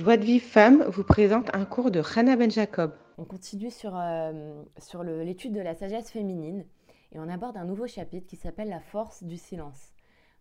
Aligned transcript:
Joie 0.00 0.16
de 0.16 0.24
Vie 0.24 0.40
Femme 0.40 0.82
vous 0.84 1.04
présente 1.04 1.54
un 1.54 1.66
cours 1.66 1.90
de 1.90 2.00
Hannah 2.16 2.34
Ben 2.34 2.50
Jacob. 2.50 2.94
On 3.18 3.26
continue 3.26 3.70
sur, 3.70 3.92
euh, 3.94 4.62
sur 4.78 5.02
l'étude 5.02 5.52
de 5.52 5.60
la 5.60 5.74
sagesse 5.74 6.10
féminine 6.10 6.64
et 7.12 7.20
on 7.20 7.28
aborde 7.28 7.58
un 7.58 7.66
nouveau 7.66 7.86
chapitre 7.86 8.26
qui 8.26 8.36
s'appelle 8.36 8.70
la 8.70 8.80
force 8.80 9.22
du 9.22 9.36
silence. 9.36 9.92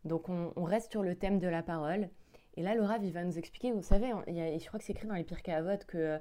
Donc 0.06 0.30
on, 0.30 0.64
reste 0.64 0.94
sur 0.94 1.04
le 1.04 1.14
thème 1.16 1.40
de 1.40 1.48
la 1.50 1.62
parole. 1.62 2.08
Et 2.56 2.64
là, 2.64 2.74
Laura 2.74 3.00
va 3.00 3.24
nous 3.26 3.38
expliquer, 3.38 3.74
vous 3.74 3.82
savez, 3.82 4.14
je 4.28 4.66
crois 4.66 4.80
que 4.80 4.86
c'est 4.86 4.94
écrit 4.94 5.10
dans 5.10 5.14
les 5.14 5.26
Pirkei 5.26 5.52
Avot 5.52 5.84
que 5.90 6.20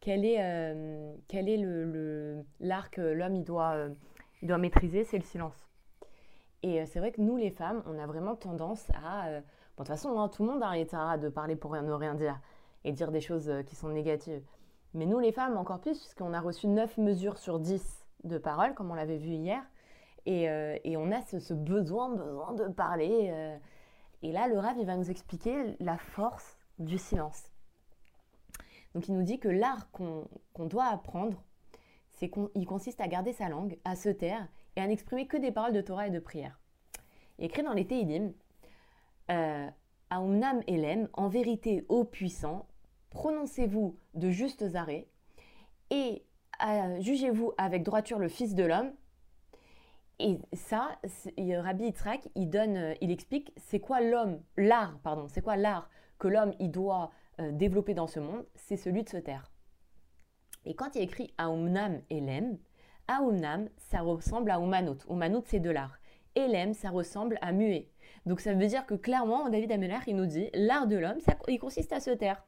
quel 0.00 0.24
est, 0.24 0.38
euh, 0.40 1.14
quel 1.28 1.48
est 1.48 1.58
que 2.90 3.00
l'homme 3.00 3.44
doit, 3.44 3.74
euh, 3.74 3.90
il 4.42 4.48
doit 4.48 4.58
maîtriser, 4.58 5.04
c'est 5.04 5.18
le 5.18 5.24
silence. 5.24 5.68
Et 6.64 6.84
c'est 6.86 6.98
vrai 6.98 7.12
que 7.12 7.20
nous, 7.20 7.36
les 7.36 7.50
femmes, 7.50 7.84
on 7.86 8.00
a 8.00 8.06
vraiment 8.08 8.34
tendance 8.34 8.90
à... 9.00 9.30
bon, 9.30 9.36
de 9.36 9.42
toute 9.76 9.86
façon, 9.86 10.18
hein, 10.18 10.28
tout 10.28 10.42
le 10.44 10.50
monde 10.50 10.62
arrêtera 10.64 11.18
de 11.18 11.28
parler 11.28 11.54
pour 11.54 11.70
rien, 11.70 11.82
ne 11.82 11.92
rien 11.92 12.16
dire 12.16 12.40
et 12.84 12.92
dire 12.92 13.10
des 13.10 13.20
choses 13.20 13.52
qui 13.66 13.76
sont 13.76 13.88
négatives. 13.88 14.42
Mais 14.94 15.06
nous, 15.06 15.18
les 15.18 15.32
femmes, 15.32 15.56
encore 15.56 15.80
plus, 15.80 15.98
puisqu'on 15.98 16.32
a 16.32 16.40
reçu 16.40 16.66
9 16.66 16.98
mesures 16.98 17.38
sur 17.38 17.60
10 17.60 18.06
de 18.24 18.38
parole, 18.38 18.74
comme 18.74 18.90
on 18.90 18.94
l'avait 18.94 19.18
vu 19.18 19.30
hier. 19.30 19.62
Et, 20.26 20.50
euh, 20.50 20.76
et 20.84 20.96
on 20.96 21.10
a 21.12 21.22
ce, 21.22 21.54
besoin, 21.54 22.10
besoin 22.10 22.52
de 22.52 22.68
parler. 22.68 23.30
Euh. 23.32 23.56
et 24.22 24.32
là, 24.32 24.48
le 24.48 24.58
Rav, 24.58 24.76
il 24.78 24.86
va 24.86 24.96
nous 24.96 25.10
expliquer 25.10 25.76
la 25.78 25.96
force 25.96 26.58
du 26.78 26.98
silence. 26.98 27.50
Donc, 28.94 29.08
il 29.08 29.14
nous 29.14 29.22
dit 29.22 29.38
que 29.38 29.48
l'art 29.48 29.90
qu'on 29.92 30.26
doit 30.66 30.86
apprendre, 30.86 31.42
c'est 32.10 32.28
qu'il 32.28 32.66
consiste 32.66 33.00
à 33.00 33.06
garder 33.06 33.32
sa 33.32 33.48
langue, 33.48 33.78
à 33.84 33.94
se 33.94 34.08
taire 34.08 34.46
et 34.76 34.80
à 34.80 34.86
n'exprimer 34.86 35.26
que 35.26 35.36
des 35.36 35.52
paroles 35.52 35.72
de 35.72 35.80
Torah 35.80 36.08
et 36.08 36.10
de 36.10 36.18
prière. 36.18 36.58
Écrit 37.38 37.62
dans 37.62 37.72
les 37.72 37.86
Teilim, 37.86 38.32
euh, 39.30 39.70
Aumnam 40.10 40.60
Elem, 40.66 41.08
en 41.12 41.28
vérité, 41.28 41.86
ô 41.88 42.04
puissant, 42.04 42.66
prononcez-vous 43.10 43.98
de 44.14 44.30
justes 44.30 44.64
arrêts 44.74 45.06
et 45.90 46.24
euh, 46.64 47.00
jugez-vous 47.00 47.52
avec 47.58 47.82
droiture 47.82 48.18
le 48.18 48.28
Fils 48.28 48.54
de 48.54 48.64
l'homme. 48.64 48.92
Et 50.18 50.38
ça, 50.52 50.98
Rabbi 51.38 51.84
Yitzhak, 51.84 52.28
il 52.34 52.50
donne, 52.50 52.76
euh, 52.76 52.94
il 53.00 53.10
explique, 53.10 53.52
c'est 53.56 53.80
quoi 53.80 54.00
l'homme, 54.00 54.42
l'art, 54.56 54.98
pardon, 55.02 55.28
c'est 55.28 55.40
quoi 55.40 55.56
l'art 55.56 55.88
que 56.18 56.28
l'homme 56.28 56.52
il 56.60 56.70
doit 56.70 57.10
euh, 57.40 57.52
développer 57.52 57.94
dans 57.94 58.06
ce 58.06 58.20
monde, 58.20 58.44
c'est 58.54 58.76
celui 58.76 59.02
de 59.02 59.08
se 59.08 59.16
taire. 59.16 59.50
Et 60.66 60.74
quand 60.74 60.94
il 60.94 61.02
écrit 61.02 61.32
Aumnam 61.38 62.02
Elem, 62.10 62.58
Aumnam, 63.08 63.70
ça 63.78 64.02
ressemble 64.02 64.50
à 64.50 64.60
Oumanot. 64.60 64.98
Oumanot, 65.08 65.42
c'est 65.46 65.58
de 65.58 65.70
l'art. 65.70 65.98
Elem, 66.34 66.74
ça 66.74 66.90
ressemble 66.90 67.38
à 67.40 67.52
muet. 67.52 67.88
Donc 68.26 68.40
ça 68.40 68.52
veut 68.52 68.66
dire 68.66 68.84
que 68.84 68.94
clairement, 68.94 69.48
David 69.48 69.72
Ameller, 69.72 69.98
il 70.06 70.16
nous 70.16 70.26
dit, 70.26 70.50
l'art 70.52 70.86
de 70.86 70.96
l'homme, 70.96 71.18
il 71.48 71.58
consiste 71.58 71.92
à 71.94 72.00
se 72.00 72.10
taire. 72.10 72.46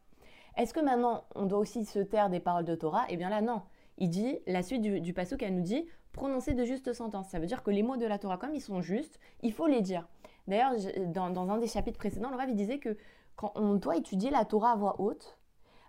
Est-ce 0.57 0.75
que 0.75 0.81
maintenant, 0.81 1.25
on 1.35 1.47
doit 1.47 1.59
aussi 1.59 1.85
se 1.85 1.99
taire 1.99 2.31
des 2.31 2.41
paroles 2.41 2.65
de 2.65 2.75
Torah? 2.75 3.05
Eh 3.09 3.17
bien 3.17 3.31
là, 3.31 3.41
non. 3.41 3.63
Il 3.99 4.09
dit, 4.09 4.39
la 4.47 4.63
suite 4.63 4.83
du, 4.83 5.01
du 5.01 5.13
passage, 5.13 5.39
elle 5.43 5.55
nous 5.55 5.63
dit, 5.63 5.87
prononcer 6.13 6.55
de 6.55 6.65
justes 6.65 6.93
sentences. 6.93 7.29
Ça 7.29 7.39
veut 7.39 7.47
dire 7.47 7.63
que 7.63 7.71
les 7.71 7.83
mots 7.83 7.97
de 7.97 8.07
la 8.07 8.19
Torah, 8.19 8.37
comme 8.37 8.55
ils 8.55 8.61
sont 8.61 8.81
justes, 8.81 9.19
il 9.43 9.53
faut 9.53 9.67
les 9.67 9.81
dire. 9.81 10.07
D'ailleurs, 10.47 10.73
dans, 11.07 11.51
un 11.51 11.59
des 11.59 11.67
chapitres 11.67 11.99
précédents, 11.99 12.31
le 12.31 12.37
Rav, 12.37 12.53
disait 12.53 12.79
que 12.79 12.97
quand 13.37 13.53
on 13.55 13.75
doit 13.75 13.97
étudier 13.97 14.31
la 14.31 14.45
Torah 14.45 14.73
à 14.73 14.77
voix 14.77 15.01
haute, 15.01 15.39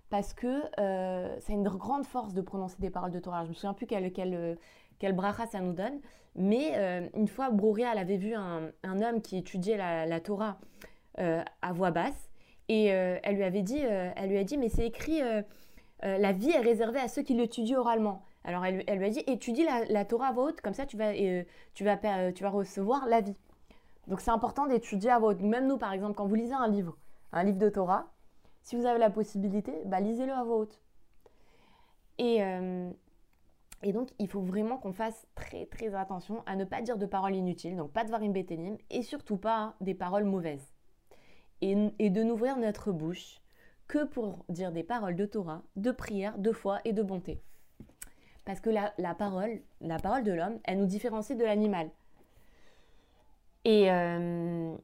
parce 0.10 0.34
que 0.34 0.62
euh, 0.80 1.36
c'est 1.40 1.54
une 1.54 1.64
grande 1.64 2.06
force 2.06 2.34
de 2.34 2.42
prononcer 2.42 2.78
des 2.80 2.90
paroles 2.90 3.12
de 3.12 3.20
Torah. 3.20 3.44
Je 3.46 3.50
me 3.50 3.54
souviens 3.54 3.74
plus 3.74 3.88
quel, 3.88 4.14
quel, 4.14 4.58
quel 5.00 5.14
bracha 5.14 5.48
ça 5.48 5.60
nous 5.60 5.74
donne, 5.74 6.00
mais 6.36 6.74
euh, 6.76 7.08
une 7.16 7.28
fois, 7.28 7.50
Brouria, 7.50 7.90
avait 7.90 8.18
vu 8.18 8.34
un, 8.36 8.72
homme 8.84 9.22
qui 9.22 9.38
étudiait 9.38 9.78
la, 9.78 10.20
Torah 10.20 10.60
euh, 11.20 11.44
à 11.62 11.74
voix 11.74 11.92
basse, 11.92 12.30
et 12.70 12.94
euh, 12.94 13.20
elle 13.24 13.36
lui 13.36 13.44
avait 13.44 13.62
dit, 13.62 13.82
euh, 13.84 14.12
elle 14.16 14.30
lui 14.30 14.38
a 14.38 14.44
dit, 14.44 14.58
mais 14.58 14.70
c'est 14.70 14.86
écrit, 14.86 15.22
euh, 15.22 15.42
la 16.02 16.32
vie 16.32 16.52
est 16.52 16.60
réservée 16.60 17.00
à 17.00 17.08
ceux 17.08 17.22
qui 17.22 17.34
l'étudient 17.34 17.80
oralement. 17.80 18.24
Alors 18.46 18.66
elle, 18.66 18.84
lui 18.98 19.06
a 19.06 19.10
dit, 19.10 19.24
étudie 19.28 19.66
la, 19.90 20.06
Torah 20.06 20.28
à 20.28 20.32
voix 20.34 20.46
haute, 20.46 20.62
comme 20.62 20.74
ça 20.74 20.86
tu 20.86 20.98
vas, 20.98 21.14
tu 21.74 21.84
vas, 21.84 22.32
tu 22.34 22.44
vas 22.44 22.50
recevoir 22.50 23.06
la 23.08 23.22
vie. 23.22 23.38
Donc 24.08 24.20
c'est 24.20 24.32
important 24.32 24.68
d'étudier 24.68 25.12
à 25.12 25.20
voix 25.20 25.30
haute. 25.30 25.42
Même 25.42 25.68
nous, 25.68 25.78
par 25.78 25.94
exemple, 25.94 26.16
quand 26.16 26.26
vous 26.26 26.36
lisez 26.36 26.54
un 26.54 26.68
livre, 26.68 26.98
un 27.32 27.44
livre 27.44 27.58
de 27.58 27.70
Torah, 27.70 28.12
si 28.62 28.76
vous 28.76 28.86
avez 28.86 29.00
la 29.00 29.10
possibilité, 29.10 29.72
bah, 29.86 30.02
lisez-le 30.02 30.34
à 30.34 30.44
voix 30.44 30.58
haute. 30.58 30.82
Et, 32.18 32.42
et 33.82 33.94
donc, 33.94 34.10
il 34.20 34.28
faut 34.28 34.42
vraiment 34.42 34.78
qu'on 34.78 34.94
fasse 34.94 35.26
très 35.36 35.66
très 35.66 35.96
attention 35.96 36.44
à 36.46 36.58
ne 36.58 36.66
pas 36.66 36.82
dire 36.82 36.98
de 36.98 37.06
paroles 37.06 37.36
inutiles, 37.36 37.78
donc 37.78 37.92
pas 37.92 38.04
de 38.04 38.12
varim 38.12 38.34
béténim, 38.34 38.78
et 38.90 39.04
surtout 39.04 39.38
pas 39.38 39.76
des 39.80 39.94
paroles 39.94 40.26
mauvaises 40.26 40.73
et, 42.00 42.10
de 42.10 42.24
n'ouvrir 42.24 42.58
notre 42.58 42.92
bouche 42.92 43.42
que 43.88 44.04
pour 44.04 44.44
dire 44.50 44.72
des 44.72 44.84
paroles 44.84 45.16
de 45.16 45.26
Torah, 45.26 45.62
de 45.76 45.92
prière, 45.92 46.38
de 46.38 46.52
foi 46.52 46.80
et 46.84 46.94
de 46.94 47.02
bonté. 47.02 47.42
Parce 48.46 48.60
que 48.60 48.70
la, 48.70 48.92
parole, 49.16 49.62
la 49.80 49.98
parole 49.98 50.24
de 50.24 50.34
l'homme, 50.34 50.60
elle 50.66 50.80
nous 50.80 50.86
différencie 50.86 51.38
de 51.38 51.44
l'animal. 51.44 51.90
Et, 53.64 53.90
euh, 53.90 54.76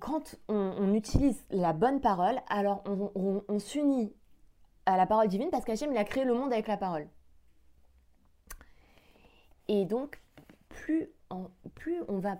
quand 0.00 0.36
on, 0.48 0.92
utilise 0.92 1.44
la 1.50 1.72
bonne 1.72 2.00
parole, 2.00 2.38
alors 2.48 2.84
on, 2.86 3.58
s'unit 3.58 4.12
à 4.84 4.96
la 4.96 5.06
parole 5.06 5.28
divine 5.28 5.48
parce 5.50 5.64
qu'Hachem, 5.64 5.90
il 5.90 5.96
a 5.96 6.04
créé 6.04 6.24
le 6.24 6.34
monde 6.34 6.52
avec 6.52 6.68
la 6.68 6.76
parole. 6.76 7.08
Et 9.68 9.86
donc, 9.86 10.20
plus 10.68 11.08
on 11.30 12.18
va 12.18 12.36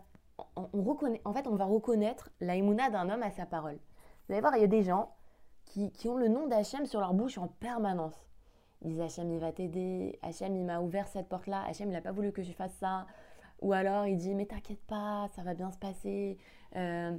on 0.56 0.96
en 1.24 1.32
fait, 1.32 1.46
on 1.46 1.56
va 1.56 1.64
reconnaître 1.64 2.30
la 2.40 2.58
d'un 2.90 3.10
homme 3.10 3.22
à 3.22 3.30
sa 3.30 3.46
parole. 3.46 3.78
Vous 4.26 4.32
allez 4.32 4.40
voir, 4.40 4.56
il 4.56 4.60
y 4.60 4.64
a 4.64 4.68
des 4.68 4.82
gens 4.82 5.14
qui, 5.64 6.08
ont 6.08 6.16
le 6.16 6.28
nom 6.28 6.46
d'Hachem 6.46 6.86
sur 6.86 7.00
leur 7.00 7.14
bouche 7.14 7.38
en 7.38 7.48
permanence. 7.48 8.14
Ils 8.82 8.90
disent 8.90 9.00
Hachem, 9.00 9.30
il 9.32 9.38
va 9.38 9.52
t'aider. 9.52 10.18
Hachem, 10.22 10.54
il 10.56 10.64
m'a 10.64 10.80
ouvert 10.80 11.08
cette 11.08 11.28
porte-là. 11.28 11.64
Hachem, 11.66 11.88
il 11.88 11.92
n'a 11.92 12.00
pas 12.00 12.12
voulu 12.12 12.32
que 12.32 12.42
je 12.42 12.52
fasse 12.52 12.74
ça. 12.74 13.06
Ou 13.60 13.72
alors, 13.72 14.06
il 14.06 14.16
dit 14.16 14.34
Mais 14.34 14.46
t'inquiète 14.46 14.82
pas, 14.86 15.28
ça 15.34 15.42
va 15.42 15.54
bien 15.54 15.70
se 15.70 15.78
passer. 15.78 16.38
Euh, 16.76 17.16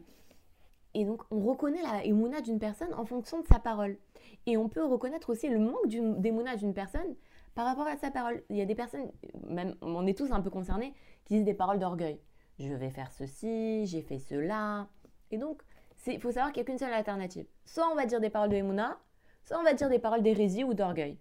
et 0.94 1.06
donc, 1.06 1.23
on 1.31 1.39
reconnaît 1.39 1.81
la 1.81 2.41
d'une 2.41 2.59
personne 2.59 2.94
en 2.94 3.06
fonction 3.06 3.41
de 3.41 3.47
sa 3.47 3.59
parole. 3.59 3.97
Et 4.45 4.57
on 4.57 4.69
peut 4.69 4.85
reconnaître 4.85 5.31
aussi 5.31 5.50
le 5.50 5.59
manque 5.59 5.88
d'émouna 5.88 6.56
d'une 6.56 6.73
personne 6.73 7.16
par 7.56 7.66
rapport 7.66 7.88
à 7.88 7.97
sa 7.97 8.12
parole. 8.12 8.44
Il 8.50 8.57
y 8.57 8.62
a 8.62 8.66
des 8.66 8.75
personnes, 8.75 9.12
même 9.47 9.75
on 9.81 10.06
est 10.06 10.17
tous 10.17 10.31
un 10.31 10.41
peu 10.41 10.50
concernés, 10.50 10.94
qui 11.25 11.35
disent 11.35 11.45
des 11.45 11.53
paroles 11.53 11.79
d'orgueil 11.79 12.19
je 12.59 12.74
vais 12.74 12.90
faire 12.90 13.12
ceci, 13.12 13.86
j'ai 13.86 14.02
fait 14.02 14.19
cela. 14.19 14.88
Et 15.31 15.38
donc, 15.38 15.62
il 16.08 16.19
faut 16.19 16.31
savoir 16.31 16.52
qu'il 16.52 16.62
n'y 16.62 16.68
a 16.68 16.72
qu'une 16.72 16.78
seule 16.78 16.94
alternative. 16.94 17.46
Soit 17.66 17.88
on 17.91 17.96
va 17.96 18.06
dire 18.06 18.19
des 18.19 18.30
paroles 18.30 18.50
de 18.50 18.56
Emouna, 18.56 19.00
soit 19.44 19.59
on 19.59 19.64
va 19.64 19.74
dire 19.74 19.90
des 19.90 20.00
paroles 20.00 20.22
d'hérésie 20.22 20.63
ou 20.63 20.74
d'orgueil. 20.74 21.18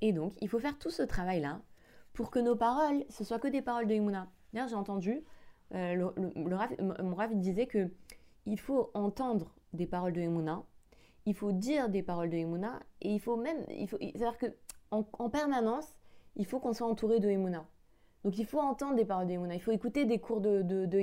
Et 0.00 0.12
donc, 0.12 0.34
il 0.40 0.48
faut 0.48 0.58
faire 0.58 0.78
tout 0.78 0.90
ce 0.90 1.02
travail-là 1.02 1.60
pour 2.12 2.30
que 2.30 2.38
nos 2.38 2.56
paroles, 2.56 3.04
ce 3.08 3.24
soit 3.24 3.38
que 3.38 3.48
des 3.48 3.62
paroles 3.62 3.86
de 3.86 3.94
Emouna. 3.94 4.30
D'ailleurs, 4.52 4.68
j'ai 4.68 4.76
entendu, 4.76 5.24
euh, 5.74 5.94
le, 5.94 6.12
le, 6.16 7.02
mon 7.02 7.14
Rav 7.14 7.34
disait 7.34 7.66
que 7.66 7.90
il 8.46 8.58
faut 8.58 8.90
entendre 8.94 9.54
des 9.72 9.86
paroles 9.86 10.12
de 10.12 10.20
Emouna, 10.20 10.62
il 11.26 11.34
faut 11.34 11.52
dire 11.52 11.88
des 11.88 12.02
paroles 12.02 12.30
de 12.30 12.36
Emouna, 12.36 12.80
et 13.00 13.12
il 13.12 13.20
faut 13.20 13.36
même, 13.36 13.64
il 13.68 13.88
faut, 13.88 13.98
c'est-à-dire 13.98 14.38
que 14.38 14.46
en, 14.92 15.02
permanence, 15.28 15.94
il 16.36 16.46
faut 16.46 16.60
qu'on 16.60 16.72
soit 16.72 16.86
entouré 16.86 17.18
de 17.18 17.28
Emouna. 17.28 17.66
Donc 18.26 18.38
il 18.38 18.44
faut 18.44 18.58
entendre 18.58 18.96
des 18.96 19.04
paroles 19.04 19.28
d'Emouna, 19.28 19.54
il 19.54 19.62
faut 19.62 19.70
écouter 19.70 20.04
des 20.04 20.18
cours 20.18 20.40
de, 20.40 20.60
de, 20.60 21.00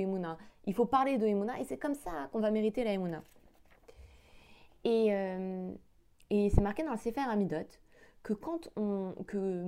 il 0.66 0.74
faut 0.74 0.84
parler 0.84 1.16
de 1.16 1.26
et 1.26 1.64
c'est 1.64 1.78
comme 1.78 1.94
ça 1.94 2.28
qu'on 2.30 2.40
va 2.40 2.50
mériter 2.50 2.84
la 2.84 2.92
Emouna. 2.92 3.22
Et, 4.84 5.06
euh, 5.10 5.72
et 6.28 6.50
c'est 6.50 6.60
marqué 6.60 6.82
dans 6.82 6.90
le 6.90 6.98
Sefer 6.98 7.22
Amidot 7.22 7.64
que 8.22 8.34
quand 8.34 8.68
on, 8.76 9.14
que, 9.26 9.64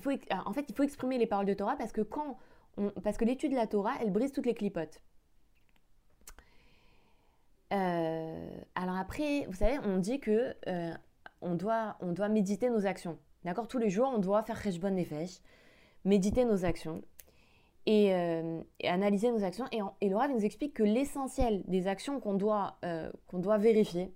faut, 0.00 0.12
en 0.46 0.52
fait, 0.52 0.66
il 0.68 0.74
faut 0.76 0.84
exprimer 0.84 1.18
les 1.18 1.26
paroles 1.26 1.46
de 1.46 1.54
Torah 1.54 1.74
parce 1.74 1.90
que 1.90 2.00
quand 2.00 2.38
parce 3.02 3.16
que 3.16 3.24
l'étude 3.24 3.50
de 3.50 3.56
la 3.56 3.66
Torah, 3.66 3.94
elle 4.00 4.12
brise 4.12 4.30
toutes 4.30 4.46
les 4.46 4.54
clipotes. 4.54 5.00
Euh, 7.72 8.50
alors 8.76 8.96
après, 8.96 9.46
vous 9.46 9.54
savez, 9.54 9.80
on 9.84 9.98
dit 9.98 10.20
que 10.20 10.54
euh, 10.68 10.94
on, 11.40 11.56
doit, 11.56 11.96
on 11.98 12.12
doit 12.12 12.28
méditer 12.28 12.70
nos 12.70 12.86
actions. 12.86 13.18
D'accord? 13.42 13.66
Tous 13.66 13.78
les 13.78 13.90
jours, 13.90 14.12
on 14.14 14.18
doit 14.18 14.44
faire 14.44 14.62
Rejbon 14.62 14.92
Nefesh 14.92 15.40
méditer 16.04 16.44
nos 16.44 16.64
actions 16.64 17.02
euh, 17.88 18.62
et, 18.78 18.88
analyser 18.88 19.30
nos 19.30 19.42
actions. 19.42 19.66
Et, 19.72 19.80
et 20.00 20.08
Laura 20.08 20.28
nous 20.28 20.44
explique 20.44 20.74
que 20.74 20.82
l'essentiel 20.82 21.62
des 21.66 21.86
actions 21.86 22.20
qu'on 22.20 22.34
doit, 22.34 22.76
euh, 22.84 23.10
qu'on 23.26 23.38
doit 23.38 23.58
vérifier, 23.58 24.12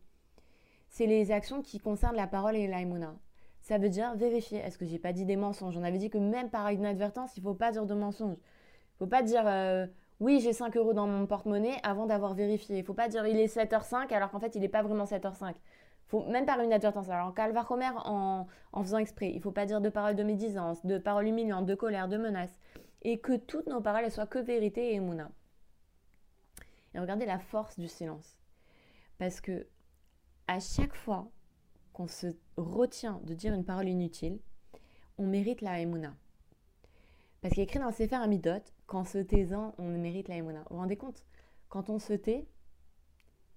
c'est 0.89 1.07
les 1.07 1.33
actions 1.33 1.63
qui 1.63 1.79
concernent 1.79 2.17
la 2.17 2.27
parole 2.27 2.57
et 2.57 2.67
l'aïmouna. 2.69 3.17
Ça 3.63 3.79
veut 3.79 3.89
dire 3.89 4.15
vérifier. 4.15 4.59
Est-ce 4.59 4.79
que 4.79 4.85
j'ai 4.85 4.99
pas 4.99 5.13
dit 5.13 5.25
des 5.25 5.37
mensonges? 5.37 5.77
On 5.77 5.83
avait 5.83 5.99
dit 5.99 6.11
que 6.11 6.19
même 6.19 6.51
par 6.51 6.71
inadvertance, 6.71 7.37
il 7.37 7.43
faut 7.43 7.55
pas 7.55 7.73
dire 7.73 7.87
de 7.87 7.95
mensonges. 7.95 8.37
Il 8.37 8.99
faut 8.99 9.07
pas 9.07 9.23
dire 9.23 9.45
euh, 9.47 9.87
oui, 10.21 10.41
j'ai 10.41 10.53
5 10.53 10.77
euros 10.77 10.93
dans 10.93 11.07
mon 11.07 11.27
porte-monnaie 11.27 11.77
avant 11.83 12.07
d'avoir 12.07 12.35
vérifié. 12.35 12.79
Il 12.79 12.85
faut 12.85 12.95
pas 12.95 13.09
dire 13.09 13.27
il 13.27 13.39
est 13.39 13.53
7h05 13.53 14.13
alors 14.13 14.31
qu'en 14.31 14.39
fait 14.39 14.55
il 14.55 14.61
n'est 14.61 14.69
pas 14.69 14.83
vraiment 14.83 15.05
7h05 15.05 15.55
même 16.13 16.47
par 16.47 16.61
une 16.61 16.73
advertence. 16.73 17.09
Alors, 17.09 17.35
Calvar 17.35 17.71
Homer, 17.71 17.91
en, 18.05 18.47
en 18.73 18.83
faisant 18.83 18.99
exprès, 18.99 19.31
il 19.31 19.37
ne 19.37 19.43
faut 19.43 19.53
pas 19.53 19.67
dire 19.67 19.81
de 19.81 19.89
paroles 19.89 20.17
de 20.17 20.23
médisance, 20.23 20.85
de 20.87 20.99
paroles 20.99 21.27
humiliantes, 21.27 21.67
de 21.67 21.75
colère, 21.75 22.09
de 22.09 22.17
menaces. 22.17 22.59
Et 23.03 23.19
que 23.19 23.37
toutes 23.37 23.67
nos 23.67 23.81
paroles 23.81 24.11
soient 24.11 24.27
que 24.27 24.39
vérité 24.39 24.93
et 24.93 24.95
émouna. 24.95 25.31
Et 26.95 27.01
regardez 27.01 27.27
la 27.27 27.39
force 27.39 27.79
du 27.79 27.89
silence. 27.89 28.39
Parce 29.19 29.41
que 29.41 29.67
à 30.47 30.61
chaque 30.61 30.95
fois 30.95 31.31
qu'on 31.93 32.07
se 32.07 32.29
retient 32.57 33.21
de 33.25 33.35
dire 33.35 33.55
une 33.55 33.65
parole 33.65 33.89
inutile, 33.89 34.39
on 35.19 35.27
mérite 35.27 35.61
la 35.61 35.81
Emouna. 35.81 36.15
Parce 37.41 37.55
qu'il 37.55 37.61
est 37.61 37.65
écrit 37.65 37.79
dans 37.79 37.87
le 37.87 37.93
Sefer 37.93 38.17
Amidot 38.17 38.63
qu'en 38.87 39.05
se 39.05 39.19
taisant, 39.19 39.75
on 39.79 39.89
mérite 39.99 40.29
la 40.29 40.37
Emouna. 40.37 40.61
Vous 40.69 40.77
vous 40.77 40.81
rendez 40.81 40.97
compte? 40.97 41.25
Quand 41.69 41.91
on 41.91 41.99
se 41.99 42.13
tait, 42.13 42.47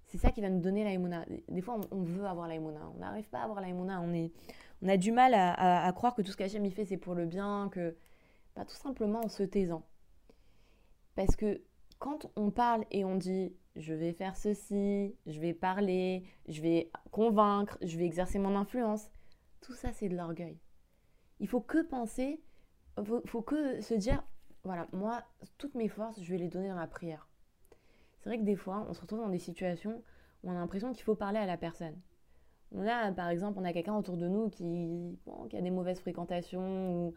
c'est 0.08 0.18
ça 0.18 0.30
qui 0.30 0.40
va 0.40 0.50
nous 0.50 0.60
donner 0.60 0.84
la 0.84 0.92
Emouna. 0.92 1.24
Des 1.48 1.60
fois, 1.60 1.78
on, 1.90 2.02
veut 2.02 2.26
avoir 2.26 2.48
la 2.48 2.54
Emouna. 2.54 2.90
On 2.94 2.98
n'arrive 2.98 3.28
pas 3.28 3.40
à 3.40 3.44
avoir 3.44 3.60
la 3.60 3.68
Emouna. 3.68 4.02
On, 4.02 4.88
a 4.88 4.96
du 4.96 5.12
mal 5.12 5.34
à, 5.34 5.92
croire 5.94 6.14
que 6.14 6.22
tout 6.22 6.32
ce 6.32 6.36
qu'Hachem 6.36 6.64
y 6.64 6.70
fait, 6.70 6.84
c'est 6.84 6.96
pour 6.96 7.14
le 7.14 7.26
bien, 7.26 7.68
que. 7.70 7.96
Pas 8.54 8.64
tout 8.64 8.74
simplement 8.74 9.20
en 9.20 9.28
se 9.28 9.44
taisant. 9.44 9.84
Parce 11.14 11.36
que 11.36 11.62
quand 12.00 12.30
on 12.34 12.50
parle 12.50 12.84
et 12.90 13.04
on 13.04 13.14
dit 13.14 13.54
je 13.76 13.94
vais 13.94 14.12
faire 14.12 14.36
ceci, 14.36 15.14
je 15.26 15.38
vais 15.38 15.54
parler, 15.54 16.24
je 16.48 16.60
vais 16.60 16.90
convaincre, 17.12 17.78
je 17.82 17.96
vais 17.96 18.04
exercer 18.04 18.40
mon 18.40 18.56
influence, 18.56 19.08
tout 19.60 19.74
ça 19.74 19.92
c'est 19.92 20.08
de 20.08 20.16
l'orgueil. 20.16 20.58
Il 21.38 21.46
faut 21.46 21.60
que 21.60 21.82
penser, 21.82 22.42
faut, 23.04 23.22
faut 23.26 23.42
que 23.42 23.80
se 23.80 23.94
dire 23.94 24.24
voilà, 24.64 24.88
moi, 24.92 25.22
toutes 25.56 25.74
mes 25.74 25.88
forces, 25.88 26.20
je 26.20 26.30
vais 26.30 26.38
les 26.38 26.48
donner 26.48 26.68
dans 26.68 26.74
la 26.74 26.86
prière. 26.86 27.28
C'est 28.20 28.28
vrai 28.28 28.38
que 28.38 28.44
des 28.44 28.56
fois, 28.56 28.86
on 28.88 28.94
se 28.94 29.00
retrouve 29.00 29.20
dans 29.20 29.28
des 29.28 29.38
situations 29.38 30.02
où 30.42 30.50
on 30.50 30.52
a 30.52 30.54
l'impression 30.54 30.92
qu'il 30.92 31.04
faut 31.04 31.14
parler 31.14 31.38
à 31.38 31.46
la 31.46 31.56
personne. 31.56 31.96
On 32.72 32.86
a, 32.86 33.12
par 33.12 33.28
exemple, 33.28 33.58
on 33.60 33.64
a 33.64 33.72
quelqu'un 33.72 33.96
autour 33.96 34.16
de 34.16 34.28
nous 34.28 34.50
qui, 34.50 35.18
qui 35.48 35.56
a 35.56 35.60
des 35.60 35.70
mauvaises 35.70 36.00
fréquentations 36.00 37.14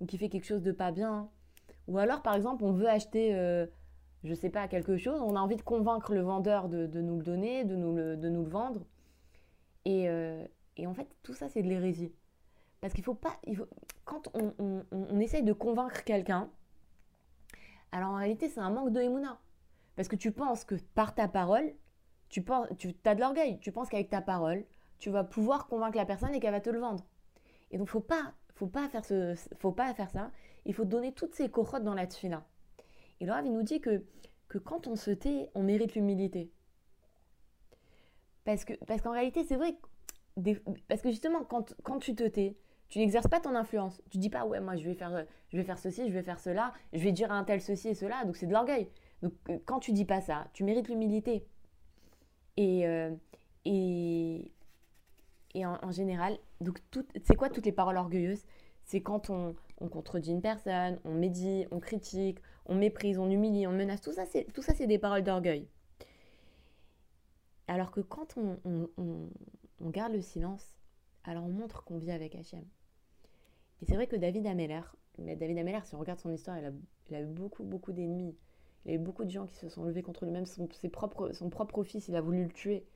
ou, 0.00 0.06
qui 0.06 0.16
fait 0.18 0.28
quelque 0.28 0.46
chose 0.46 0.62
de 0.62 0.72
pas 0.72 0.90
bien. 0.90 1.28
Ou 1.88 1.98
alors, 1.98 2.22
par 2.22 2.34
exemple, 2.34 2.64
on 2.64 2.72
veut 2.72 2.88
acheter, 2.88 3.34
euh, 3.34 3.66
je 4.24 4.34
sais 4.34 4.50
pas, 4.50 4.68
quelque 4.68 4.96
chose, 4.96 5.20
on 5.20 5.36
a 5.36 5.40
envie 5.40 5.56
de 5.56 5.62
convaincre 5.62 6.14
le 6.14 6.22
vendeur 6.22 6.68
de, 6.68 6.86
nous 7.00 7.16
le 7.16 7.22
donner, 7.22 7.64
de 7.64 7.76
nous 7.76 7.94
le, 7.94 8.16
de 8.16 8.28
nous 8.28 8.42
le 8.42 8.50
vendre. 8.50 8.86
Et, 9.84 10.08
euh, 10.08 10.44
et 10.76 10.86
en 10.86 10.94
fait, 10.94 11.08
tout 11.22 11.34
ça, 11.34 11.48
c'est 11.48 11.62
de 11.62 11.68
l'hérésie. 11.68 12.12
Parce 12.80 12.92
qu'il 12.92 13.04
faut 13.04 13.14
pas. 13.14 13.40
Quand 14.04 14.28
on, 14.34 14.52
on, 14.58 14.84
on, 14.92 15.20
essaye 15.20 15.42
de 15.42 15.52
convaincre 15.52 16.04
quelqu'un, 16.04 16.50
alors 17.92 18.10
en 18.10 18.16
réalité, 18.16 18.48
c'est 18.48 18.60
un 18.60 18.70
manque 18.70 18.92
de 18.92 19.00
émouna. 19.00 19.38
Parce 19.96 20.08
que 20.08 20.16
tu 20.16 20.30
penses 20.30 20.64
que 20.64 20.74
par 20.94 21.14
ta 21.14 21.26
parole, 21.26 21.72
tu, 22.28 22.44
as 23.04 23.14
de 23.14 23.20
l'orgueil. 23.20 23.58
Tu 23.60 23.72
penses 23.72 23.88
qu'avec 23.88 24.10
ta 24.10 24.20
parole, 24.20 24.64
tu 24.98 25.10
vas 25.10 25.24
pouvoir 25.24 25.66
convaincre 25.66 25.96
la 25.96 26.06
personne 26.06 26.34
et 26.34 26.40
qu'elle 26.40 26.52
va 26.52 26.60
te 26.60 26.70
le 26.70 26.78
vendre. 26.78 27.04
Et 27.70 27.78
donc, 27.78 27.88
faut 27.88 28.00
pas, 28.00 28.34
faut 28.54 28.66
pas 28.66 28.88
faire 28.88 29.04
ça. 30.10 30.30
Il 30.64 30.74
faut 30.74 30.84
donner 30.84 31.12
toutes 31.12 31.34
ces 31.34 31.48
corottes 31.48 31.84
dans 31.84 31.94
la 31.94 32.06
tefila. 32.06 32.44
Et 33.20 33.26
le 33.26 33.32
il 33.44 33.52
nous 33.52 33.62
dit 33.62 33.80
que, 33.80 34.04
quand 34.64 34.86
on 34.86 34.96
se 34.96 35.10
tait, 35.10 35.50
on 35.54 35.62
mérite 35.62 35.94
l'humilité. 35.94 36.50
Parce 38.44 38.64
que 38.64 38.74
parce 38.86 39.02
qu'en 39.02 39.10
réalité, 39.10 39.44
c'est 39.44 39.56
vrai, 39.56 39.76
parce 40.88 41.02
que 41.02 41.10
justement, 41.10 41.44
quand, 41.44 41.74
quand 41.82 41.98
tu 41.98 42.14
te 42.14 42.22
tais, 42.24 42.56
tu 42.88 42.98
n'exerces 42.98 43.26
pas 43.26 43.40
ton 43.40 43.54
influence. 43.54 44.00
Tu 44.10 44.18
dis 44.18 44.30
pas, 44.30 44.46
ouais, 44.46 44.60
moi, 44.60 44.76
je 44.76 44.84
vais, 44.84 44.94
faire, 44.94 45.24
je 45.48 45.56
vais 45.56 45.64
faire 45.64 45.78
ceci, 45.78 46.06
je 46.06 46.12
vais 46.12 46.22
faire 46.22 46.38
cela, 46.38 46.72
je 46.92 47.00
vais 47.00 47.12
dire 47.12 47.32
à 47.32 47.36
un 47.36 47.44
tel 47.44 47.60
ceci 47.60 47.88
et 47.88 47.94
cela. 47.94 48.24
Donc, 48.24 48.36
c'est 48.36 48.46
de 48.46 48.52
l'orgueil. 48.52 48.88
Donc, 49.22 49.32
euh, 49.48 49.58
quand 49.64 49.80
tu 49.80 49.92
dis 49.92 50.04
pas 50.04 50.20
ça, 50.20 50.48
tu 50.52 50.64
mérites 50.64 50.88
l'humilité. 50.88 51.46
Et, 52.56 52.86
euh, 52.86 53.14
en, 55.64 55.90
général, 55.90 56.38
c'est 57.24 57.36
quoi 57.36 57.48
toutes 57.48 57.66
les 57.66 57.72
paroles 57.72 57.96
orgueilleuses? 57.96 58.44
C'est 58.84 59.00
quand 59.00 59.30
on, 59.30 59.56
on, 59.80 59.88
contredit 59.88 60.30
une 60.30 60.42
personne, 60.42 61.00
on 61.04 61.14
médit, 61.14 61.66
on 61.70 61.80
critique, 61.80 62.38
on 62.68 62.74
méprise, 62.74 63.18
on 63.18 63.30
humilie, 63.30 63.66
on 63.66 63.72
menace. 63.72 64.00
Tout 64.00 64.12
ça, 64.12 64.24
c'est, 64.26 64.86
des 64.86 64.98
paroles 64.98 65.22
d'orgueil. 65.22 65.68
Alors 67.68 67.90
que 67.90 68.00
quand 68.00 68.36
on, 68.36 68.58
garde 69.90 70.12
le 70.12 70.20
silence, 70.20 70.76
alors 71.24 71.44
on 71.44 71.52
montre 71.52 71.84
qu'on 71.84 71.98
vit 71.98 72.10
avec 72.12 72.34
Hachem. 72.34 72.64
Et 73.82 73.86
c'est 73.86 73.94
vrai 73.94 74.06
que 74.06 74.16
David 74.16 74.46
Ameller, 74.46 74.82
David 75.18 75.58
Ameller, 75.58 75.80
si 75.84 75.94
on 75.94 75.98
regarde 75.98 76.20
son 76.20 76.32
histoire, 76.32 76.58
il 76.58 77.14
a 77.14 77.20
eu 77.20 77.26
beaucoup, 77.26 77.64
beaucoup 77.64 77.92
d'ennemis. 77.92 78.36
Il 78.86 78.92
y 78.92 78.92
a 78.92 78.96
eu 78.96 79.02
beaucoup 79.02 79.24
de 79.24 79.30
gens 79.30 79.46
qui 79.46 79.56
se 79.56 79.68
sont 79.68 79.82
levés 79.82 80.02
contre 80.02 80.24
lui, 80.24 80.30
même 80.30 80.46
son, 80.46 80.68
ses 80.70 80.88
propres, 80.88 81.32
son 81.32 81.50
propre 81.50 81.82
fils, 81.82 82.06
il 82.06 82.14
a 82.14 82.20
voulu 82.20 82.44
le 82.44 82.50
tuer. 82.50 82.86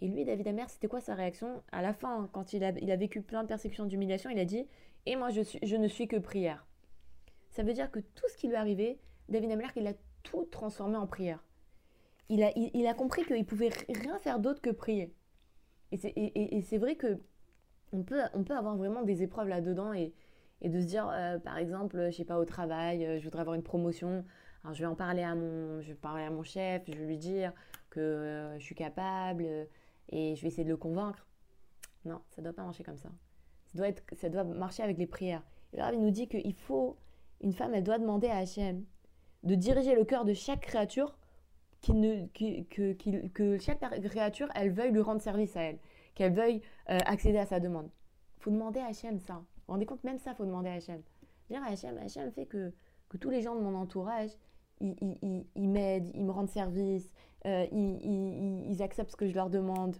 Et 0.00 0.08
lui, 0.08 0.24
David 0.24 0.48
Amer, 0.48 0.70
c'était 0.70 0.88
quoi 0.88 1.02
sa 1.02 1.14
réaction? 1.14 1.62
À 1.70 1.82
la 1.82 1.92
fin, 1.92 2.30
quand 2.32 2.54
il 2.54 2.64
a, 2.64 2.70
il 2.80 2.90
a 2.90 2.96
vécu 2.96 3.20
plein 3.20 3.42
de 3.42 3.48
persécutions, 3.48 3.84
d'humiliation, 3.84 4.30
il 4.30 4.38
a 4.38 4.46
dit 4.46 4.66
Et 5.04 5.16
moi, 5.16 5.28
je, 5.28 5.42
suis, 5.42 5.58
je 5.62 5.76
ne 5.76 5.86
suis 5.86 6.08
que 6.08 6.16
prière. 6.16 6.66
Ça 7.50 7.62
veut 7.62 7.74
dire 7.74 7.90
que 7.90 8.00
tout 8.00 8.24
ce 8.32 8.38
qui 8.38 8.48
lui 8.48 8.54
est 8.54 8.58
arrivé, 8.58 8.98
David 9.28 9.50
Amer, 9.50 9.70
il 9.76 9.86
a 9.86 9.92
tout 10.22 10.46
transformé 10.50 10.96
en 10.96 11.06
prière. 11.06 11.44
Il 12.30 12.42
a, 12.42 12.50
il, 12.56 12.86
a 12.86 12.94
compris 12.94 13.26
qu'il 13.26 13.44
pouvait 13.44 13.68
rien 13.90 14.18
faire 14.18 14.38
d'autre 14.38 14.62
que 14.62 14.70
prier. 14.70 15.14
Et 15.90 15.98
c'est, 15.98 16.14
et, 16.16 16.62
c'est 16.62 16.78
vrai 16.78 16.96
que 16.96 17.20
on 17.92 18.02
peut, 18.02 18.22
on 18.32 18.42
peut 18.42 18.56
avoir 18.56 18.76
vraiment 18.78 19.02
des 19.02 19.22
épreuves 19.22 19.48
là-dedans 19.48 19.92
et, 19.92 20.14
et 20.62 20.68
de 20.68 20.80
se 20.80 20.86
dire, 20.86 21.10
euh, 21.12 21.38
par 21.38 21.58
exemple, 21.58 22.08
je 22.10 22.16
sais 22.16 22.24
pas, 22.24 22.38
au 22.38 22.44
travail, 22.44 23.04
euh, 23.04 23.18
je 23.18 23.24
voudrais 23.24 23.40
avoir 23.40 23.56
une 23.56 23.64
promotion. 23.64 24.24
Alors, 24.62 24.74
je 24.74 24.80
vais 24.80 24.86
en 24.86 24.94
parler 24.94 25.22
à 25.22 25.34
mon, 25.34 25.80
je 25.80 25.88
vais 25.88 25.94
parler 25.94 26.22
à 26.22 26.30
mon 26.30 26.44
chef, 26.44 26.82
je 26.86 26.92
vais 26.92 27.04
lui 27.04 27.18
dire 27.18 27.52
que 27.90 28.00
euh, 28.00 28.58
je 28.60 28.64
suis 28.64 28.76
capable 28.76 29.44
et 30.08 30.36
je 30.36 30.42
vais 30.42 30.48
essayer 30.48 30.64
de 30.64 30.68
le 30.68 30.76
convaincre. 30.76 31.26
Non, 32.04 32.20
ça 32.30 32.40
ne 32.40 32.46
doit 32.46 32.54
pas 32.54 32.62
marcher 32.62 32.84
comme 32.84 32.96
ça. 32.96 33.10
Ça 33.66 33.78
doit, 33.78 33.88
être, 33.88 34.04
ça 34.16 34.28
doit 34.28 34.44
marcher 34.44 34.84
avec 34.84 34.98
les 34.98 35.06
prières. 35.06 35.42
Et 35.72 35.78
là, 35.78 35.92
il 35.92 36.00
nous 36.00 36.10
dit 36.10 36.28
qu'il 36.28 36.54
faut, 36.54 36.96
une 37.40 37.52
femme, 37.52 37.74
elle 37.74 37.82
doit 37.82 37.98
demander 37.98 38.28
à 38.28 38.36
Hachem 38.36 38.84
de 39.42 39.56
diriger 39.56 39.96
le 39.96 40.04
cœur 40.04 40.24
de 40.24 40.32
chaque 40.32 40.60
créature 40.60 41.18
qui 41.80 41.94
ne, 41.94 42.26
que, 42.28 42.92
que, 43.26 43.58
chaque 43.58 43.80
créature, 44.04 44.48
elle 44.54 44.70
veuille 44.70 44.92
lui 44.92 45.00
rendre 45.00 45.20
service 45.20 45.56
à 45.56 45.62
elle, 45.62 45.78
qu'elle 46.14 46.32
veuille 46.32 46.62
accéder 46.86 47.38
à 47.38 47.46
sa 47.46 47.58
demande. 47.58 47.90
Il 48.38 48.42
faut 48.44 48.50
demander 48.52 48.78
à 48.78 48.86
Hachem 48.86 49.18
ça. 49.18 49.42
Vous 49.72 49.76
rendez 49.76 49.86
compte, 49.86 50.04
même 50.04 50.18
ça, 50.18 50.32
il 50.32 50.36
faut 50.36 50.44
demander 50.44 50.68
à 50.68 50.74
Hachem. 50.74 51.00
Dire 51.48 51.62
à 51.62 51.68
Hachem 51.68 52.30
fait 52.32 52.44
que, 52.44 52.74
que 53.08 53.16
tous 53.16 53.30
les 53.30 53.40
gens 53.40 53.54
de 53.54 53.62
mon 53.62 53.74
entourage, 53.74 54.28
ils, 54.82 54.94
m'aident, 55.56 56.10
ils 56.12 56.26
me 56.26 56.30
rendent 56.30 56.50
service, 56.50 57.10
euh, 57.46 57.64
ils, 57.72 58.82
acceptent 58.82 59.12
ce 59.12 59.16
que 59.16 59.26
je 59.26 59.34
leur 59.34 59.48
demande. 59.48 59.96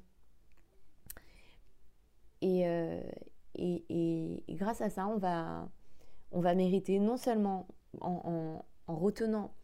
Et, 2.42 2.66
euh, 2.66 3.00
grâce 4.50 4.82
à 4.82 4.90
ça, 4.90 5.08
on 5.08 5.16
va, 5.16 6.54
mériter 6.54 6.98
non 6.98 7.16
seulement 7.16 7.66
en, 8.02 8.62
en, 8.88 8.94
retenant 8.94 9.54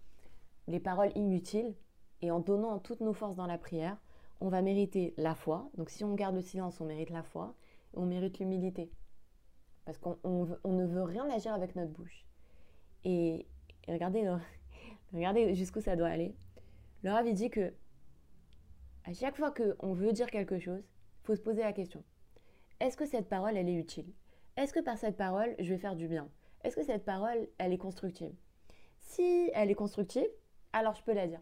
les 0.68 0.80
paroles 0.80 1.12
inutiles 1.16 1.74
et 2.22 2.30
en 2.30 2.40
donnant 2.40 2.78
toutes 2.78 3.02
nos 3.02 3.12
forces 3.12 3.36
dans 3.36 3.46
la 3.46 3.58
prière, 3.58 3.98
on 4.40 4.48
va 4.48 4.62
mériter 4.62 5.12
la 5.18 5.34
foi. 5.34 5.68
Donc 5.76 5.90
si 5.90 6.02
on 6.02 6.14
garde 6.14 6.34
le 6.34 6.40
silence, 6.40 6.80
on 6.80 6.86
mérite 6.86 7.10
la 7.10 7.22
foi, 7.22 7.54
on 7.92 8.06
mérite 8.06 8.38
l'humilité. 8.38 8.90
Parce 9.88 9.96
qu'on 9.96 10.18
on, 10.22 10.72
ne 10.74 10.84
veut 10.84 11.02
rien 11.02 11.30
agir 11.30 11.54
avec 11.54 11.74
notre 11.74 11.90
bouche. 11.90 12.26
Et, 13.06 13.46
regardez, 13.88 14.30
Regardez 15.14 15.54
jusqu'où 15.54 15.80
ça 15.80 15.96
doit 15.96 16.08
aller. 16.08 16.36
Le 17.02 17.10
Rav, 17.10 17.32
dit 17.32 17.48
que 17.48 17.72
à 19.06 19.14
chaque 19.14 19.38
fois 19.38 19.50
qu'on 19.50 19.94
veut 19.94 20.12
dire 20.12 20.30
quelque 20.30 20.58
chose, 20.58 20.82
il 21.22 21.26
faut 21.26 21.36
se 21.36 21.40
poser 21.40 21.62
la 21.62 21.72
question. 21.72 22.04
Est-ce 22.80 22.98
que 22.98 23.06
cette 23.06 23.30
parole, 23.30 23.56
elle 23.56 23.66
est 23.66 23.76
utile? 23.76 24.12
Est-ce 24.58 24.74
que 24.74 24.80
par 24.80 24.98
cette 24.98 25.16
parole, 25.16 25.54
je 25.58 25.70
vais 25.70 25.78
faire 25.78 25.96
du 25.96 26.06
bien? 26.06 26.28
Est-ce 26.64 26.76
que 26.76 26.84
cette 26.84 27.06
parole, 27.06 27.48
elle 27.56 27.72
est 27.72 27.78
constructive? 27.78 28.34
Si 28.98 29.50
elle 29.54 29.70
est 29.70 29.74
constructive, 29.74 30.28
alors 30.74 30.96
je 30.96 31.02
peux 31.02 31.14
la 31.14 31.28
dire. 31.28 31.40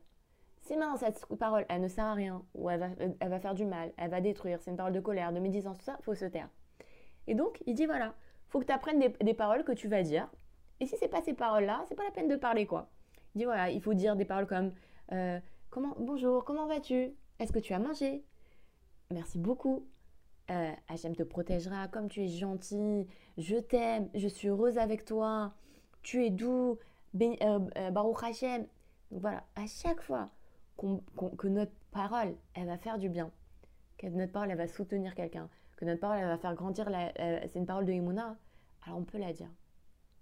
Si 0.61 0.77
maintenant 0.77 0.99
cette 0.99 1.27
parole, 1.41 1.67
elle 1.69 1.81
ne 1.81 1.89
sert 1.89 2.05
à 2.05 2.15
rien, 2.15 2.45
ou 2.55 2.71
elle 2.71 2.79
va, 2.79 2.91
elle 3.19 3.29
va 3.29 3.41
faire 3.41 3.57
du 3.57 3.65
mal, 3.65 3.93
elle 3.97 4.11
va 4.11 4.21
détruire, 4.21 4.61
c'est 4.61 4.71
une 4.71 4.77
parole 4.77 4.93
de 4.93 5.01
colère, 5.01 5.33
de 5.33 5.41
médisance, 5.41 5.79
tout 5.79 5.85
ça, 5.85 5.97
il 5.99 6.05
faut 6.05 6.15
se 6.15 6.27
taire. 6.27 6.49
Et 7.27 7.35
donc, 7.35 7.61
il 7.67 7.75
dit 7.75 7.87
voilà, 7.87 8.15
faut 8.49 8.61
que 8.61 8.67
tu 8.67 8.73
apprennes 8.73 9.01
des, 9.21 9.35
paroles 9.35 9.65
que 9.65 9.73
tu 9.73 9.89
vas 9.89 10.03
dire. 10.03 10.29
Et 10.81 10.87
si 10.87 10.97
c'est 10.99 11.09
pas 11.09 11.23
ces 11.23 11.35
paroles-là, 11.35 11.85
c'est 11.89 11.95
pas 11.95 12.05
la 12.05 12.11
peine 12.11 12.29
de 12.29 12.37
parler, 12.37 12.67
quoi. 12.67 12.89
Dit 13.35 13.45
voilà, 13.45 13.71
il 13.71 13.81
faut 13.81 13.95
dire 13.95 14.17
des 14.17 14.25
paroles 14.25 14.47
comme 14.47 14.73
euh, 15.13 15.39
comment, 15.71 15.95
bonjour, 15.99 16.45
comment 16.45 16.67
vas-tu? 16.67 17.13
Est-ce 17.39 17.53
que 17.53 17.59
tu 17.59 17.73
as 17.73 17.79
mangé? 17.79 18.25
Merci 19.11 19.39
beaucoup. 19.39 19.87
Euh, 20.51 20.73
Hachem 20.89 21.17
te 21.17 21.25
protégera, 21.25 21.89
comme 21.89 22.09
tu 22.09 22.23
es 22.23 22.29
gentil, 22.29 23.07
je 23.37 23.57
t'aime, 23.57 24.09
je 24.15 24.29
suis 24.29 24.49
heureuse 24.49 24.79
avec 24.79 25.05
toi, 25.05 25.53
tu 26.03 26.25
es 26.25 26.31
doux, 26.31 26.79
euh, 27.21 27.61
euh, 27.77 27.91
Baruch 27.91 28.23
Hachem. 28.23 28.67
Donc 29.11 29.21
voilà, 29.21 29.43
à 29.57 29.67
chaque 29.67 30.01
fois 30.03 30.31
que 30.77 31.49
notre 31.49 31.73
parole, 31.91 32.37
elle 32.55 32.67
va 32.67 32.79
faire 32.79 32.99
du 32.99 33.09
bien, 33.09 33.31
que 33.99 34.07
notre 34.07 34.33
parole, 34.33 34.51
elle 34.51 34.59
va 34.59 34.69
soutenir 34.69 35.15
quelqu'un, 35.15 35.49
que 35.77 35.85
notre 35.85 36.01
parole, 36.01 36.19
elle 36.19 36.27
va 36.27 36.39
faire 36.39 36.55
grandir, 36.55 36.89
c'est 37.17 37.57
une 37.57 37.67
parole 37.67 37.85
de 37.85 37.93
Imuna, 37.93 38.37
alors 38.85 38.99
on 38.99 39.05
peut 39.05 39.19
la 39.19 39.33
dire. 39.33 39.51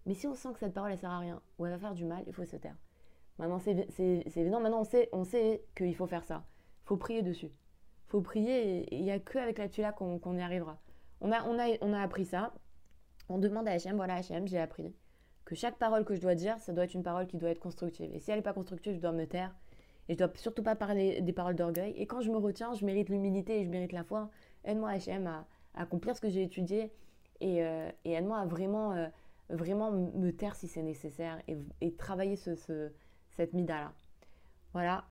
Mais 0.06 0.14
si 0.14 0.26
on 0.26 0.34
sent 0.34 0.52
que 0.52 0.58
cette 0.58 0.75
parole, 0.75 0.92
elle 0.92 0.99
sert 0.99 1.11
à 1.11 1.18
rien, 1.18 1.40
ou 1.58 1.66
elle 1.66 1.73
va 1.73 1.78
faire 1.78 1.94
du 1.94 2.04
mal, 2.04 2.25
il 2.26 2.32
faut 2.32 2.44
se 2.44 2.56
taire. 2.56 2.76
Maintenant, 3.38 3.58
c'est 3.58 3.88
évident. 4.37 4.61
Maintenant, 4.61 4.82
on 5.12 5.25
sait, 5.25 5.64
qu'il 5.75 5.94
faut 5.94 6.06
faire 6.06 6.25
ça. 6.25 6.44
Il 6.84 6.88
faut 6.88 6.96
prier 6.96 7.23
dessus. 7.23 7.46
Il 7.46 8.11
faut 8.11 8.20
prier 8.20 8.94
il 8.94 9.02
n'y 9.02 9.11
a 9.11 9.18
que 9.18 9.38
avec 9.38 9.58
la 9.58 9.68
tula 9.68 9.92
qu'on 9.92 10.37
y 10.37 10.42
arrivera. 10.42 10.78
On 11.20 11.32
a, 11.32 11.42
on, 11.44 11.92
a, 11.92 12.00
appris 12.00 12.26
ça. 12.26 12.52
On 13.28 13.38
demande 13.38 13.66
à 13.66 13.73
Hachem, 13.73 13.96
voilà 13.96 14.16
Hachem, 14.16 14.46
j'ai 14.46 14.58
appris 14.58 14.94
que 15.44 15.54
chaque 15.54 15.78
parole 15.78 16.04
que 16.04 16.14
je 16.14 16.20
dois 16.20 16.34
dire, 16.34 16.58
ça 16.58 16.73
doit 16.73 16.84
être 16.84 16.94
une 16.94 17.02
parole 17.02 17.26
qui 17.26 17.37
doit 17.37 17.50
être 17.50 17.61
constructive. 17.61 18.11
Et 18.14 18.20
si 18.20 18.30
elle 18.30 18.38
n'est 18.38 18.42
pas 18.42 18.52
constructive, 18.52 18.94
je 18.94 19.00
dois 19.00 19.12
me 19.12 19.26
taire. 19.26 19.54
Et 20.08 20.14
je 20.14 20.18
dois 20.18 20.30
surtout 20.37 20.62
pas 20.62 20.75
parler 20.75 21.20
des 21.20 21.32
paroles 21.32 21.54
d'orgueil. 21.54 21.92
Et 21.96 22.06
quand 22.06 22.20
je 22.20 22.30
me 22.30 22.37
retiens, 22.37 22.75
je 22.75 22.84
mérite 22.84 23.08
l'humilité 23.08 23.61
et 23.61 23.64
je 23.64 23.70
mérite 23.70 23.92
la 23.92 24.04
foi. 24.04 24.30
Aide-moi 24.64 24.90
Hachem 24.90 25.26
à, 25.26 25.47
accomplir 25.75 26.14
ce 26.14 26.21
que 26.21 26.28
j'ai 26.28 26.42
étudié 26.42 26.92
et, 27.40 27.64
euh, 27.64 27.90
et 28.04 28.12
aide-moi 28.12 28.38
à 28.38 28.47
vraiment, 28.47 28.92
euh, 28.92 29.09
vraiment 29.49 29.90
me 29.90 30.30
taire 30.30 30.54
si 30.54 30.68
c'est 30.68 30.83
nécessaire 30.83 31.42
et, 31.80 31.94
travailler 31.97 32.37
ce, 32.37 32.90
cette 33.30 33.52
mida-là. 33.52 33.92
Voilà, 34.73 35.02